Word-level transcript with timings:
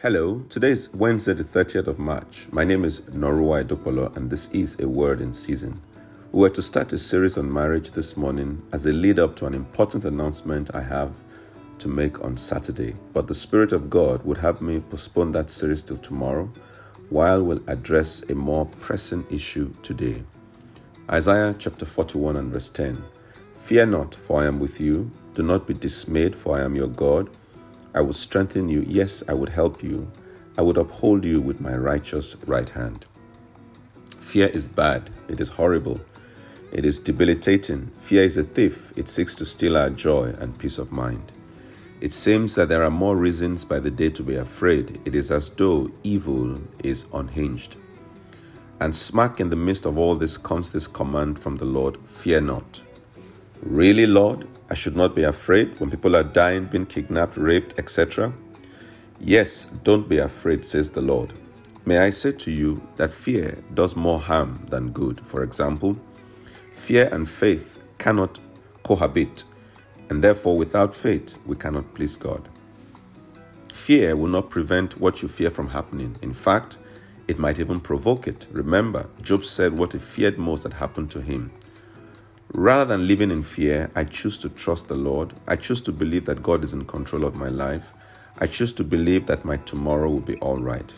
Hello, 0.00 0.44
today 0.48 0.70
is 0.70 0.94
Wednesday, 0.94 1.32
the 1.32 1.42
30th 1.42 1.88
of 1.88 1.98
March. 1.98 2.46
My 2.52 2.62
name 2.62 2.84
is 2.84 3.00
Norua 3.00 3.64
Edopolo, 3.64 4.16
and 4.16 4.30
this 4.30 4.48
is 4.50 4.78
a 4.78 4.88
word 4.88 5.20
in 5.20 5.32
season. 5.32 5.82
We 6.30 6.42
were 6.42 6.50
to 6.50 6.62
start 6.62 6.92
a 6.92 6.98
series 6.98 7.36
on 7.36 7.52
marriage 7.52 7.90
this 7.90 8.16
morning 8.16 8.62
as 8.70 8.86
a 8.86 8.92
lead 8.92 9.18
up 9.18 9.34
to 9.36 9.46
an 9.46 9.54
important 9.54 10.04
announcement 10.04 10.72
I 10.72 10.82
have 10.82 11.16
to 11.80 11.88
make 11.88 12.22
on 12.22 12.36
Saturday, 12.36 12.94
but 13.12 13.26
the 13.26 13.34
Spirit 13.34 13.72
of 13.72 13.90
God 13.90 14.24
would 14.24 14.36
have 14.36 14.62
me 14.62 14.78
postpone 14.78 15.32
that 15.32 15.50
series 15.50 15.82
till 15.82 15.98
tomorrow 15.98 16.48
while 17.10 17.42
we'll 17.42 17.64
address 17.66 18.22
a 18.30 18.36
more 18.36 18.66
pressing 18.66 19.26
issue 19.32 19.74
today. 19.82 20.22
Isaiah 21.10 21.56
chapter 21.58 21.86
41 21.86 22.36
and 22.36 22.52
verse 22.52 22.70
10 22.70 23.02
Fear 23.56 23.86
not, 23.86 24.14
for 24.14 24.44
I 24.44 24.46
am 24.46 24.60
with 24.60 24.80
you. 24.80 25.10
Do 25.34 25.42
not 25.42 25.66
be 25.66 25.74
dismayed, 25.74 26.36
for 26.36 26.56
I 26.56 26.64
am 26.64 26.76
your 26.76 26.86
God. 26.86 27.30
I 27.98 28.00
will 28.00 28.12
strengthen 28.12 28.68
you. 28.68 28.84
Yes, 28.86 29.24
I 29.26 29.34
would 29.34 29.48
help 29.48 29.82
you. 29.82 30.08
I 30.56 30.62
would 30.62 30.78
uphold 30.78 31.24
you 31.24 31.40
with 31.40 31.60
my 31.60 31.74
righteous 31.74 32.36
right 32.46 32.68
hand. 32.68 33.06
Fear 34.20 34.46
is 34.50 34.68
bad. 34.68 35.10
It 35.26 35.40
is 35.40 35.48
horrible. 35.48 36.00
It 36.70 36.84
is 36.84 37.00
debilitating. 37.00 37.90
Fear 37.98 38.22
is 38.22 38.36
a 38.36 38.44
thief. 38.44 38.92
It 38.94 39.08
seeks 39.08 39.34
to 39.34 39.44
steal 39.44 39.76
our 39.76 39.90
joy 39.90 40.32
and 40.38 40.56
peace 40.56 40.78
of 40.78 40.92
mind. 40.92 41.32
It 42.00 42.12
seems 42.12 42.54
that 42.54 42.68
there 42.68 42.84
are 42.84 42.90
more 42.90 43.16
reasons 43.16 43.64
by 43.64 43.80
the 43.80 43.90
day 43.90 44.10
to 44.10 44.22
be 44.22 44.36
afraid. 44.36 45.00
It 45.04 45.16
is 45.16 45.32
as 45.32 45.50
though 45.50 45.90
evil 46.04 46.60
is 46.84 47.06
unhinged. 47.12 47.74
And 48.80 48.94
smack 48.94 49.40
in 49.40 49.50
the 49.50 49.56
midst 49.56 49.84
of 49.84 49.98
all 49.98 50.14
this 50.14 50.36
comes 50.36 50.70
this 50.70 50.86
command 50.86 51.40
from 51.40 51.56
the 51.56 51.64
Lord 51.64 51.98
Fear 52.06 52.42
not. 52.42 52.80
Really, 53.60 54.06
Lord? 54.06 54.46
I 54.70 54.74
should 54.74 54.96
not 54.96 55.14
be 55.14 55.22
afraid 55.22 55.80
when 55.80 55.90
people 55.90 56.14
are 56.14 56.24
dying, 56.24 56.66
being 56.66 56.86
kidnapped, 56.86 57.36
raped, 57.36 57.78
etc. 57.78 58.32
Yes, 59.20 59.66
don't 59.82 60.08
be 60.08 60.18
afraid, 60.18 60.64
says 60.64 60.90
the 60.90 61.00
Lord. 61.00 61.32
May 61.86 61.98
I 61.98 62.10
say 62.10 62.32
to 62.32 62.50
you 62.50 62.86
that 62.96 63.14
fear 63.14 63.58
does 63.72 63.96
more 63.96 64.20
harm 64.20 64.66
than 64.68 64.90
good. 64.90 65.20
For 65.22 65.42
example, 65.42 65.96
fear 66.72 67.08
and 67.10 67.28
faith 67.28 67.78
cannot 67.96 68.40
cohabit, 68.82 69.44
and 70.10 70.22
therefore, 70.22 70.58
without 70.58 70.94
faith, 70.94 71.38
we 71.46 71.56
cannot 71.56 71.94
please 71.94 72.16
God. 72.16 72.48
Fear 73.72 74.16
will 74.16 74.28
not 74.28 74.50
prevent 74.50 75.00
what 75.00 75.22
you 75.22 75.28
fear 75.28 75.50
from 75.50 75.68
happening. 75.68 76.16
In 76.20 76.34
fact, 76.34 76.76
it 77.26 77.38
might 77.38 77.58
even 77.58 77.80
provoke 77.80 78.28
it. 78.28 78.46
Remember, 78.50 79.06
Job 79.22 79.44
said 79.44 79.72
what 79.72 79.92
he 79.94 79.98
feared 79.98 80.38
most 80.38 80.64
had 80.64 80.74
happened 80.74 81.10
to 81.12 81.20
him. 81.22 81.52
Rather 82.54 82.86
than 82.86 83.06
living 83.06 83.30
in 83.30 83.42
fear, 83.42 83.90
I 83.94 84.04
choose 84.04 84.38
to 84.38 84.48
trust 84.48 84.88
the 84.88 84.94
Lord. 84.94 85.34
I 85.46 85.56
choose 85.56 85.82
to 85.82 85.92
believe 85.92 86.24
that 86.24 86.42
God 86.42 86.64
is 86.64 86.72
in 86.72 86.86
control 86.86 87.24
of 87.24 87.34
my 87.34 87.48
life. 87.48 87.92
I 88.38 88.46
choose 88.46 88.72
to 88.74 88.84
believe 88.84 89.26
that 89.26 89.44
my 89.44 89.58
tomorrow 89.58 90.08
will 90.08 90.20
be 90.20 90.38
all 90.38 90.58
right. 90.58 90.90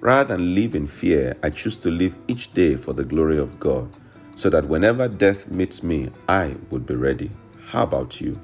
Rather 0.00 0.36
than 0.36 0.54
live 0.54 0.74
in 0.74 0.86
fear, 0.86 1.36
I 1.42 1.50
choose 1.50 1.76
to 1.78 1.90
live 1.90 2.16
each 2.26 2.54
day 2.54 2.76
for 2.76 2.94
the 2.94 3.04
glory 3.04 3.38
of 3.38 3.60
God, 3.60 3.90
so 4.34 4.48
that 4.48 4.66
whenever 4.66 5.06
death 5.06 5.48
meets 5.48 5.82
me, 5.82 6.10
I 6.26 6.56
would 6.70 6.86
be 6.86 6.94
ready. 6.94 7.30
How 7.66 7.82
about 7.82 8.20
you? 8.20 8.40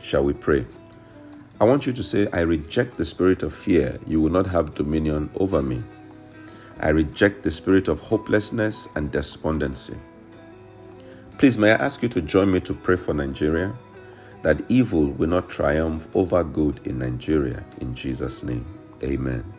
Shall 0.00 0.24
we 0.24 0.34
pray? 0.34 0.66
I 1.58 1.64
want 1.64 1.86
you 1.86 1.94
to 1.94 2.02
say, 2.02 2.28
I 2.32 2.40
reject 2.40 2.98
the 2.98 3.04
spirit 3.06 3.42
of 3.42 3.54
fear. 3.54 3.98
You 4.06 4.20
will 4.20 4.30
not 4.30 4.46
have 4.48 4.74
dominion 4.74 5.30
over 5.36 5.62
me. 5.62 5.82
I 6.80 6.90
reject 6.90 7.42
the 7.42 7.50
spirit 7.50 7.88
of 7.88 8.00
hopelessness 8.00 8.88
and 8.94 9.10
despondency. 9.10 9.96
Please, 11.38 11.58
may 11.58 11.72
I 11.72 11.76
ask 11.76 12.02
you 12.02 12.08
to 12.10 12.22
join 12.22 12.50
me 12.50 12.60
to 12.60 12.74
pray 12.74 12.96
for 12.96 13.14
Nigeria 13.14 13.74
that 14.42 14.62
evil 14.68 15.06
will 15.06 15.28
not 15.28 15.48
triumph 15.48 16.06
over 16.14 16.44
good 16.44 16.86
in 16.86 16.98
Nigeria. 16.98 17.64
In 17.80 17.94
Jesus' 17.94 18.42
name, 18.42 18.66
amen. 19.02 19.53